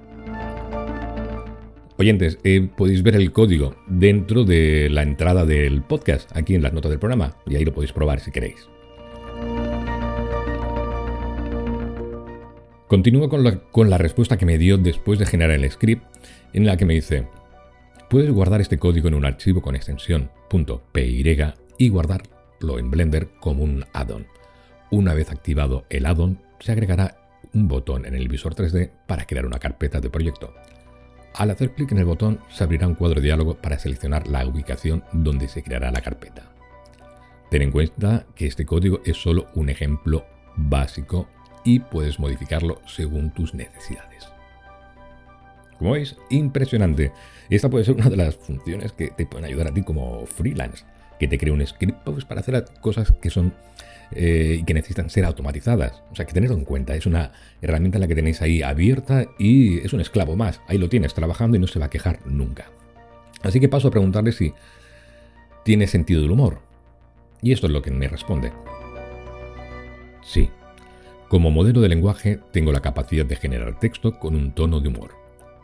Oyentes, 1.98 2.40
eh, 2.44 2.68
podéis 2.76 3.04
ver 3.04 3.16
el 3.16 3.32
código 3.32 3.76
dentro 3.88 4.44
de 4.44 4.90
la 4.90 5.04
entrada 5.04 5.46
del 5.46 5.84
podcast, 5.84 6.36
aquí 6.36 6.56
en 6.56 6.64
las 6.64 6.74
notas 6.74 6.90
del 6.90 7.00
programa, 7.00 7.36
y 7.46 7.56
ahí 7.56 7.66
lo 7.66 7.74
podéis 7.74 7.94
probar 7.94 8.20
si 8.20 8.32
queréis. 8.32 8.68
Continúo 12.88 13.30
con 13.30 13.44
la, 13.44 13.60
con 13.60 13.90
la 13.90 13.98
respuesta 13.98 14.38
que 14.38 14.46
me 14.46 14.58
dio 14.58 14.78
después 14.78 15.20
de 15.20 15.26
generar 15.26 15.56
el 15.56 15.70
script, 15.72 16.04
en 16.54 16.66
la 16.66 16.76
que 16.76 16.86
me 16.86 16.96
dice, 16.96 17.28
puedes 18.12 18.30
guardar 18.30 18.60
este 18.60 18.78
código 18.78 19.08
en 19.08 19.14
un 19.14 19.24
archivo 19.24 19.62
con 19.62 19.74
extensión 19.74 20.30
.py 20.92 21.54
y 21.78 21.88
guardarlo 21.88 22.78
en 22.78 22.92
Blender 22.92 23.30
como 23.40 23.64
un 23.64 23.86
add-on. 23.94 24.28
Una 24.90 25.14
vez 25.14 25.32
activado 25.32 25.86
el 25.90 26.06
add-on, 26.06 26.38
se 26.60 26.74
agregará 26.74 27.16
un 27.54 27.70
botón 27.70 28.06
en 28.06 28.14
el 28.14 28.28
visor 28.28 28.54
3D 28.54 28.92
para 29.08 29.26
crear 29.26 29.46
una 29.46 29.60
carpeta 29.60 30.02
de 30.02 30.10
proyecto. 30.10 30.54
Al 31.36 31.52
hacer 31.52 31.74
clic 31.74 31.94
en 31.94 32.00
el 32.00 32.06
botón 32.06 32.42
se 32.50 32.66
abrirá 32.66 32.86
un 32.86 32.96
cuadro 32.96 33.22
de 33.22 33.28
diálogo 33.28 33.56
para 33.56 33.80
seleccionar 33.80 34.28
la 34.28 34.46
ubicación 34.46 35.06
donde 35.14 35.48
se 35.48 35.64
creará 35.64 35.90
la 35.90 36.02
carpeta. 36.02 36.52
Ten 37.50 37.62
en 37.62 37.72
cuenta 37.72 38.26
que 38.36 38.46
este 38.46 38.66
código 38.66 39.00
es 39.06 39.16
solo 39.16 39.48
un 39.56 39.70
ejemplo 39.70 40.26
básico 40.58 41.30
y 41.64 41.80
puedes 41.80 42.20
modificarlo 42.20 42.82
según 42.86 43.32
tus 43.32 43.54
necesidades. 43.54 44.31
Como 45.82 45.94
veis, 45.94 46.16
impresionante. 46.30 47.12
Esta 47.50 47.68
puede 47.68 47.84
ser 47.84 47.96
una 47.96 48.08
de 48.08 48.16
las 48.16 48.36
funciones 48.36 48.92
que 48.92 49.08
te 49.08 49.26
pueden 49.26 49.46
ayudar 49.46 49.70
a 49.70 49.74
ti 49.74 49.82
como 49.82 50.28
freelance, 50.28 50.86
que 51.20 51.28
te 51.28 51.40
cree 51.40 51.52
un 51.52 51.66
script 51.66 52.04
pues, 52.06 52.24
para 52.24 52.42
hacer 52.42 52.66
cosas 52.82 53.12
que 53.20 53.32
son 53.32 53.52
eh, 54.12 54.58
y 54.60 54.64
que 54.64 54.76
necesitan 54.76 55.10
ser 55.10 55.26
automatizadas. 55.26 56.04
O 56.12 56.16
sea, 56.16 56.28
que 56.28 56.34
tenerlo 56.34 56.56
en 56.56 56.66
cuenta. 56.66 56.94
Es 56.96 57.08
una 57.08 57.32
herramienta 57.64 57.98
la 57.98 58.08
que 58.08 58.14
tenéis 58.14 58.44
ahí 58.44 58.62
abierta 58.62 59.26
y 59.40 59.80
es 59.80 59.92
un 59.92 60.02
esclavo 60.02 60.36
más. 60.36 60.62
Ahí 60.68 60.78
lo 60.78 60.88
tienes 60.88 61.16
trabajando 61.16 61.58
y 61.58 61.60
no 61.60 61.66
se 61.66 61.80
va 61.80 61.88
a 61.88 61.90
quejar 61.90 62.20
nunca. 62.28 62.66
Así 63.42 63.60
que 63.60 63.68
paso 63.68 63.88
a 63.88 63.92
preguntarle 63.92 64.34
si 64.34 64.54
tiene 65.66 65.88
sentido 65.88 66.22
del 66.22 66.30
humor. 66.30 66.60
Y 67.42 67.54
esto 67.54 67.66
es 67.66 67.74
lo 67.74 67.82
que 67.82 67.90
me 67.90 68.08
responde. 68.08 68.52
Sí. 70.24 70.52
Como 71.28 71.50
modelo 71.50 71.82
de 71.82 71.90
lenguaje 71.90 72.38
tengo 72.52 72.72
la 72.72 72.82
capacidad 72.82 73.26
de 73.26 73.36
generar 73.36 73.80
texto 73.80 74.20
con 74.20 74.36
un 74.36 74.52
tono 74.52 74.80
de 74.80 74.90
humor. 74.90 75.21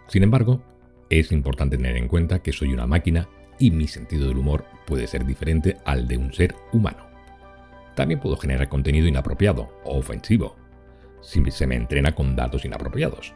Sin 0.08 0.24
embargo, 0.24 0.62
es 1.10 1.32
importante 1.32 1.78
tener 1.78 1.98
en 1.98 2.08
cuenta 2.08 2.40
que 2.40 2.54
soy 2.54 2.74
una 2.74 2.88
máquina 2.88 3.28
y 3.60 3.72
mi 3.72 3.88
sentido 3.88 4.28
del 4.28 4.38
humor 4.38 4.66
puede 4.86 5.08
ser 5.08 5.26
diferente 5.26 5.78
al 5.86 6.08
de 6.08 6.18
un 6.18 6.34
ser 6.34 6.56
humano. 6.72 7.08
También 7.96 8.20
puedo 8.20 8.38
generar 8.38 8.70
contenido 8.70 9.08
inapropiado 9.08 9.70
o 9.84 9.98
ofensivo, 9.98 10.56
si 11.22 11.44
se 11.52 11.68
me 11.68 11.76
entrena 11.76 12.14
con 12.14 12.36
datos 12.36 12.64
inapropiados. 12.66 13.34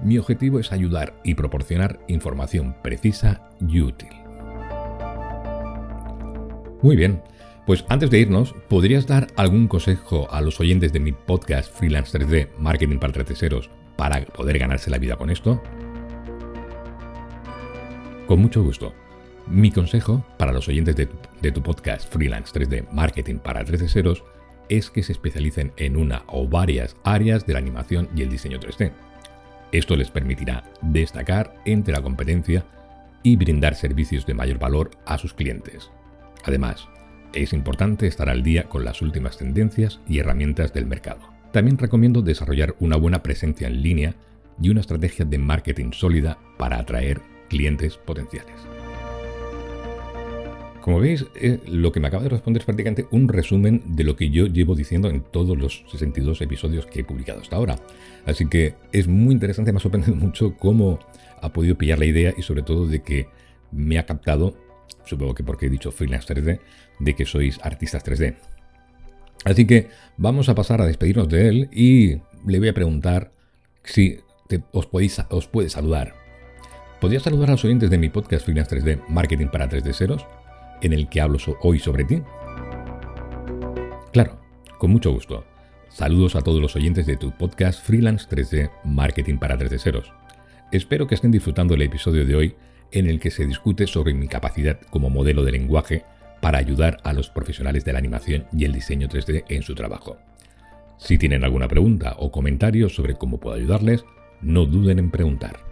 Mi 0.00 0.16
objetivo 0.18 0.58
es 0.58 0.72
ayudar 0.72 1.20
y 1.24 1.34
proporcionar 1.34 2.00
información 2.08 2.74
precisa 2.82 3.50
y 3.60 3.82
útil. 3.82 4.08
Muy 6.82 6.96
bien, 6.96 7.22
pues 7.66 7.84
antes 7.90 8.10
de 8.10 8.20
irnos, 8.20 8.54
¿podrías 8.68 9.06
dar 9.06 9.26
algún 9.36 9.68
consejo 9.68 10.26
a 10.32 10.40
los 10.40 10.58
oyentes 10.60 10.94
de 10.94 11.00
mi 11.00 11.12
podcast 11.12 11.70
Freelance 11.70 12.18
3D 12.18 12.48
Marketing 12.58 12.98
para 12.98 13.12
3 13.12 13.28
para 13.96 14.24
poder 14.24 14.58
ganarse 14.58 14.90
la 14.90 14.96
vida 14.96 15.16
con 15.16 15.28
esto? 15.28 15.62
Con 18.30 18.42
mucho 18.42 18.62
gusto. 18.62 18.94
Mi 19.48 19.72
consejo 19.72 20.24
para 20.38 20.52
los 20.52 20.68
oyentes 20.68 20.94
de 20.94 21.50
tu, 21.50 21.62
podcast 21.64 22.08
Freelance 22.12 22.54
3D 22.54 22.88
Marketing 22.92 23.38
para 23.38 23.64
3D 23.64 23.88
ceros 23.88 24.22
es 24.68 24.88
que 24.88 25.02
se 25.02 25.10
especialicen 25.10 25.72
en 25.76 25.96
una 25.96 26.22
o 26.28 26.46
varias 26.46 26.94
áreas 27.02 27.44
de 27.44 27.54
la 27.54 27.58
animación 27.58 28.08
y 28.14 28.22
el 28.22 28.30
diseño 28.30 28.60
3D. 28.60 28.92
Esto 29.72 29.96
les 29.96 30.12
permitirá 30.12 30.62
destacar 30.80 31.60
entre 31.64 31.92
la 31.92 32.02
competencia 32.02 32.64
y 33.24 33.34
brindar 33.34 33.74
servicios 33.74 34.24
de 34.26 34.34
mayor 34.34 34.60
valor 34.60 34.92
a 35.06 35.18
sus 35.18 35.34
clientes. 35.34 35.90
Además, 36.44 36.86
es 37.32 37.52
importante 37.52 38.06
estar 38.06 38.28
al 38.28 38.44
día 38.44 38.68
con 38.68 38.84
las 38.84 39.02
últimas 39.02 39.38
tendencias 39.38 39.98
y 40.06 40.20
herramientas 40.20 40.72
del 40.72 40.86
mercado. 40.86 41.22
También 41.50 41.78
recomiendo 41.78 42.22
desarrollar 42.22 42.76
una 42.78 42.94
buena 42.94 43.24
presencia 43.24 43.66
en 43.66 43.82
línea 43.82 44.14
y 44.62 44.68
una 44.68 44.82
estrategia 44.82 45.24
de 45.24 45.38
marketing 45.38 45.90
sólida 45.90 46.38
para 46.58 46.78
atraer 46.78 47.22
clientes 47.50 47.98
potenciales. 47.98 48.54
Como 50.80 50.98
veis, 50.98 51.26
eh, 51.34 51.60
lo 51.66 51.92
que 51.92 52.00
me 52.00 52.08
acaba 52.08 52.22
de 52.22 52.30
responder 52.30 52.62
es 52.62 52.64
prácticamente 52.64 53.06
un 53.10 53.28
resumen 53.28 53.82
de 53.84 54.04
lo 54.04 54.16
que 54.16 54.30
yo 54.30 54.46
llevo 54.46 54.74
diciendo 54.74 55.10
en 55.10 55.20
todos 55.20 55.58
los 55.58 55.84
62 55.90 56.40
episodios 56.40 56.86
que 56.86 57.00
he 57.00 57.04
publicado 57.04 57.42
hasta 57.42 57.56
ahora. 57.56 57.78
Así 58.24 58.48
que 58.48 58.74
es 58.92 59.06
muy 59.06 59.34
interesante, 59.34 59.72
me 59.72 59.76
ha 59.76 59.80
sorprendido 59.80 60.16
mucho 60.26 60.56
cómo 60.56 60.98
ha 61.42 61.52
podido 61.52 61.76
pillar 61.76 61.98
la 61.98 62.06
idea 62.06 62.32
y 62.36 62.42
sobre 62.42 62.62
todo 62.62 62.86
de 62.86 63.02
que 63.02 63.28
me 63.72 63.98
ha 63.98 64.06
captado, 64.06 64.56
supongo 65.04 65.34
que 65.34 65.44
porque 65.44 65.66
he 65.66 65.70
dicho 65.70 65.92
freelance 65.92 66.34
3D, 66.34 66.60
de 66.98 67.14
que 67.14 67.26
sois 67.26 67.60
artistas 67.62 68.04
3D. 68.04 68.36
Así 69.44 69.66
que 69.66 69.88
vamos 70.16 70.48
a 70.48 70.54
pasar 70.54 70.80
a 70.80 70.86
despedirnos 70.86 71.28
de 71.28 71.48
él 71.48 71.68
y 71.72 72.20
le 72.46 72.58
voy 72.58 72.68
a 72.68 72.74
preguntar 72.74 73.32
si 73.84 74.20
os, 74.72 74.86
podéis, 74.86 75.20
os 75.28 75.46
puede 75.46 75.68
saludar. 75.68 76.19
¿Podría 77.00 77.20
saludar 77.20 77.48
a 77.48 77.52
los 77.52 77.64
oyentes 77.64 77.88
de 77.88 77.96
mi 77.96 78.10
podcast 78.10 78.44
Freelance 78.44 78.76
3D 78.76 79.08
Marketing 79.08 79.46
para 79.46 79.68
3D 79.68 79.94
Ceros? 79.94 80.26
en 80.82 80.92
el 80.92 81.08
que 81.08 81.20
hablo 81.20 81.38
hoy 81.62 81.78
sobre 81.78 82.04
ti? 82.04 82.22
Claro, 84.12 84.38
con 84.78 84.90
mucho 84.90 85.12
gusto. 85.12 85.44
Saludos 85.88 86.36
a 86.36 86.42
todos 86.42 86.60
los 86.60 86.76
oyentes 86.76 87.06
de 87.06 87.16
tu 87.16 87.32
podcast 87.32 87.84
Freelance 87.84 88.28
3D 88.28 88.70
Marketing 88.84 89.38
para 89.38 89.58
3D 89.58 89.78
Ceros. 89.78 90.12
Espero 90.72 91.06
que 91.06 91.14
estén 91.14 91.30
disfrutando 91.30 91.74
el 91.74 91.82
episodio 91.82 92.24
de 92.24 92.34
hoy 92.34 92.54
en 92.92 93.08
el 93.08 93.18
que 93.18 93.30
se 93.30 93.46
discute 93.46 93.86
sobre 93.86 94.14
mi 94.14 94.28
capacidad 94.28 94.80
como 94.90 95.10
modelo 95.10 95.44
de 95.44 95.52
lenguaje 95.52 96.04
para 96.40 96.58
ayudar 96.58 96.98
a 97.04 97.12
los 97.12 97.28
profesionales 97.28 97.84
de 97.84 97.92
la 97.92 97.98
animación 97.98 98.46
y 98.52 98.64
el 98.64 98.72
diseño 98.72 99.08
3D 99.08 99.44
en 99.48 99.62
su 99.62 99.74
trabajo. 99.74 100.18
Si 100.98 101.18
tienen 101.18 101.44
alguna 101.44 101.68
pregunta 101.68 102.14
o 102.18 102.30
comentario 102.30 102.88
sobre 102.88 103.14
cómo 103.14 103.38
puedo 103.38 103.56
ayudarles, 103.56 104.04
no 104.42 104.66
duden 104.66 104.98
en 104.98 105.10
preguntar. 105.10 105.69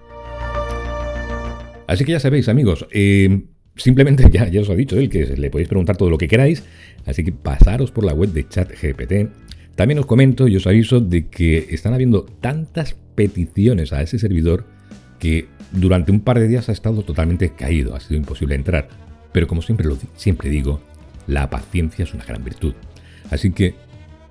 Así 1.88 2.04
que 2.04 2.12
ya 2.12 2.21
sabéis 2.21 2.49
amigos, 2.49 2.87
eh, 2.92 3.47
simplemente 3.75 4.28
ya, 4.33 4.47
ya 4.49 4.61
os 4.61 4.71
ha 4.71 4.75
dicho 4.75 4.97
él 4.97 5.09
que 5.09 5.25
le 5.25 5.50
podéis 5.50 5.68
preguntar 5.68 5.97
todo 5.97 6.11
lo 6.11 6.18
que 6.18 6.28
queráis, 6.28 6.62
así 7.07 7.25
que 7.25 7.33
pasaros 7.33 7.90
por 7.90 8.04
la 8.04 8.12
web 8.12 8.30
de 8.30 8.47
ChatGPT. 8.47 9.30
También 9.75 9.99
os 9.99 10.07
comento 10.07 10.47
y 10.49 10.57
os 10.57 10.66
aviso 10.66 11.00
de 11.00 11.28
que 11.28 11.68
están 11.71 11.95
habiendo 11.95 12.25
tantas 12.25 12.95
peticiones 13.14 13.92
a 13.92 14.02
ese 14.02 14.18
servidor 14.18 14.66
que 15.18 15.47
durante 15.73 16.12
un 16.12 16.21
par 16.21 16.38
de 16.38 16.49
días 16.49 16.68
ha 16.68 16.73
estado 16.73 17.02
totalmente 17.02 17.50
caído, 17.54 17.97
ha 17.97 18.00
sido 18.00 18.16
imposible 18.16 18.54
entrar. 18.54 18.88
Pero 19.33 19.47
como 19.47 19.62
siempre, 19.62 19.88
siempre 20.16 20.50
digo, 20.50 20.80
la 21.26 21.49
paciencia 21.49 22.02
es 22.02 22.12
una 22.12 22.25
gran 22.25 22.45
virtud. 22.45 22.75
Así 23.30 23.50
que 23.52 23.75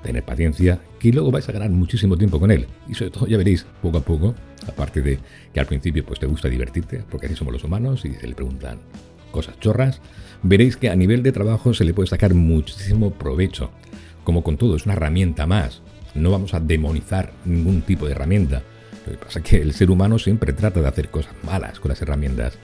tened 0.04 0.24
paciencia, 0.24 0.80
que 1.00 1.12
luego 1.12 1.32
vais 1.32 1.48
a 1.50 1.52
ganar 1.52 1.70
muchísimo 1.70 2.18
tiempo 2.18 2.40
con 2.40 2.52
él. 2.52 2.68
Y 2.88 2.94
sobre 2.94 3.12
todo 3.12 3.28
ya 3.28 3.38
veréis, 3.38 3.66
poco 3.82 3.98
a 3.98 4.02
poco, 4.02 4.36
aparte 4.68 5.02
de 5.02 5.20
que 5.54 5.60
al 5.60 5.66
principio 5.66 6.06
pues 6.06 6.20
te 6.20 6.26
gusta 6.26 6.50
divertirte, 6.50 7.04
porque 7.10 7.28
así 7.28 7.36
somos 7.36 7.54
los 7.54 7.64
humanos, 7.64 8.06
y 8.06 8.14
se 8.14 8.28
le 8.28 8.36
preguntan, 8.36 8.80
cosas 9.32 9.60
chorras, 9.60 10.02
veréis 10.44 10.78
que 10.78 10.90
a 10.90 10.96
nivel 10.96 11.24
de 11.24 11.32
trabajo 11.32 11.74
se 11.74 11.84
le 11.84 11.94
puede 11.94 12.08
sacar 12.08 12.34
muchísimo 12.34 13.12
provecho. 13.12 13.72
Como 14.24 14.44
con 14.44 14.58
todo, 14.58 14.76
es 14.76 14.86
una 14.86 14.94
herramienta 14.94 15.46
más. 15.46 15.82
No 16.16 16.32
vamos 16.32 16.54
a 16.54 16.60
demonizar 16.60 17.32
ningún 17.46 17.82
tipo 17.82 18.06
de 18.06 18.14
herramienta. 18.14 18.64
Lo 19.06 19.14
que 19.14 19.18
pasa 19.20 19.40
es 19.40 19.46
que 19.46 19.62
el 19.62 19.74
ser 19.74 19.90
humano 19.90 20.20
siempre 20.20 20.52
trata 20.54 20.82
de 20.82 20.88
hacer 20.88 21.10
cosas 21.10 21.34
malas 21.44 21.80
con 21.80 21.90
las 21.90 22.02
herramientas. 22.02 22.58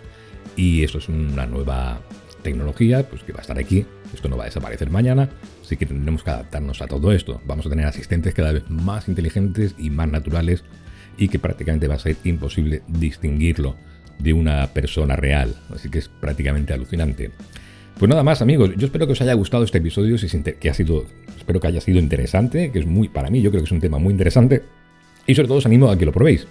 Y 0.56 0.84
eso 0.84 0.98
es 0.98 1.08
una 1.08 1.46
nueva 1.46 2.02
tecnología 2.43 3.09
pues 3.09 3.23
que 3.23 3.33
va 3.33 3.39
a 3.39 3.41
estar 3.41 3.57
aquí. 3.57 3.85
Esto 4.13 4.29
no 4.29 4.38
va 4.38 4.43
a 4.43 4.47
desaparecer 4.47 4.89
mañana. 4.89 5.29
Así 5.62 5.77
que 5.77 5.85
tendremos 5.85 6.23
que 6.23 6.29
adaptarnos 6.29 6.81
a 6.81 6.88
todo 6.88 7.12
esto. 7.12 7.41
Vamos 7.45 7.65
a 7.65 7.69
tener 7.69 7.85
asistentes 7.85 8.33
cada 8.33 8.51
vez 8.51 8.69
más 8.69 9.07
inteligentes 9.07 9.73
y 9.77 9.89
más 9.89 10.09
naturales 10.09 10.63
y 11.17 11.29
que 11.29 11.39
prácticamente 11.39 11.88
va 11.88 11.95
a 11.95 12.00
ser 12.00 12.17
imposible 12.23 12.83
distinguirlo 12.88 13.75
de 14.19 14.33
una 14.33 14.67
persona 14.73 15.15
real, 15.15 15.55
así 15.73 15.89
que 15.89 16.00
es 16.00 16.07
prácticamente 16.07 16.73
alucinante. 16.73 17.31
Pues 17.97 18.09
nada 18.09 18.23
más, 18.23 18.41
amigos. 18.41 18.71
Yo 18.77 18.88
espero 18.88 19.05
que 19.05 19.13
os 19.13 19.21
haya 19.21 19.33
gustado 19.33 19.63
este 19.63 19.77
episodio, 19.77 20.15
que 20.59 20.69
ha 20.69 20.73
sido, 20.73 21.05
espero 21.38 21.59
que 21.59 21.67
haya 21.67 21.81
sido 21.81 22.00
interesante, 22.00 22.71
que 22.71 22.79
es 22.79 22.85
muy, 22.85 23.09
para 23.09 23.29
mí, 23.29 23.41
yo 23.41 23.51
creo 23.51 23.62
que 23.62 23.67
es 23.67 23.71
un 23.71 23.81
tema 23.81 24.00
muy 24.00 24.12
interesante. 24.12 24.63
Y 25.27 25.35
sobre 25.35 25.47
todo 25.47 25.57
os 25.59 25.65
animo 25.65 25.89
a 25.89 25.97
que 25.97 26.05
lo 26.05 26.12
probéis. 26.12 26.47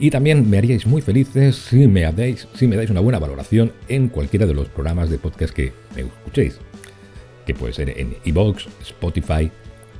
Y 0.00 0.10
también 0.10 0.48
me 0.48 0.58
haríais 0.58 0.86
muy 0.86 1.02
felices 1.02 1.56
si 1.56 1.88
me, 1.88 2.06
si 2.54 2.66
me 2.68 2.76
dais 2.76 2.90
una 2.90 3.00
buena 3.00 3.18
valoración 3.18 3.72
en 3.88 4.08
cualquiera 4.08 4.46
de 4.46 4.54
los 4.54 4.68
programas 4.68 5.10
de 5.10 5.18
podcast 5.18 5.52
que 5.52 5.72
me 5.96 6.02
escuchéis. 6.02 6.58
Que 7.44 7.54
puede 7.54 7.72
ser 7.72 7.98
en 7.98 8.16
iVoox, 8.24 8.66
Spotify, 8.82 9.50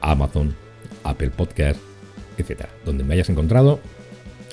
Amazon, 0.00 0.54
Apple 1.02 1.30
Podcast, 1.30 1.80
etc. 2.36 2.66
Donde 2.84 3.02
me 3.02 3.14
hayas 3.14 3.30
encontrado, 3.30 3.80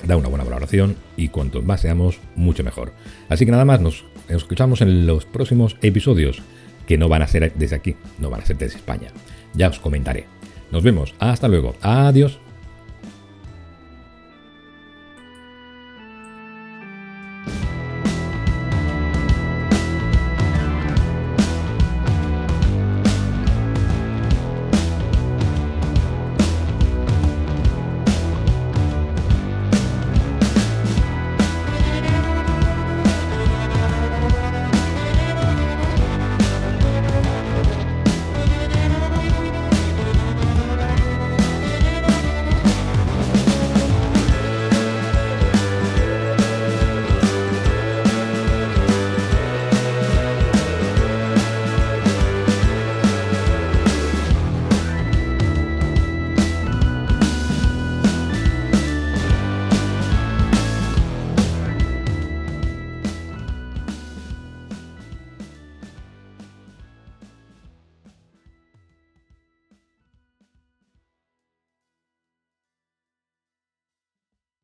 da 0.04 0.16
una 0.16 0.28
buena 0.28 0.44
valoración 0.44 0.96
y 1.16 1.28
cuanto 1.28 1.62
más 1.62 1.80
seamos, 1.80 2.18
mucho 2.34 2.64
mejor. 2.64 2.92
Así 3.28 3.44
que 3.44 3.52
nada 3.52 3.64
más, 3.64 3.80
nos 3.80 4.04
escuchamos 4.28 4.80
en 4.80 5.06
los 5.06 5.26
próximos 5.26 5.76
episodios, 5.82 6.42
que 6.86 6.98
no 6.98 7.08
van 7.08 7.22
a 7.22 7.28
ser 7.28 7.52
desde 7.54 7.76
aquí, 7.76 7.96
no 8.18 8.30
van 8.30 8.40
a 8.40 8.46
ser 8.46 8.58
desde 8.58 8.78
España. 8.78 9.10
Ya 9.54 9.68
os 9.68 9.78
comentaré. 9.78 10.26
Nos 10.72 10.82
vemos, 10.82 11.14
hasta 11.18 11.46
luego, 11.46 11.76
adiós. 11.80 12.40